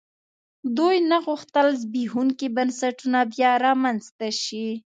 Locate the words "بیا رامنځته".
3.33-4.27